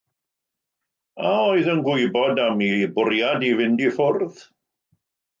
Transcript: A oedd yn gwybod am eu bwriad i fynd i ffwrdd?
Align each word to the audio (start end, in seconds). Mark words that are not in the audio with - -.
A 1.31 1.33
oedd 1.41 1.67
yn 1.73 1.83
gwybod 1.87 2.41
am 2.45 2.63
eu 2.67 2.79
bwriad 2.95 3.45
i 3.49 3.51
fynd 3.59 3.85
i 3.89 3.91
ffwrdd? 3.99 4.41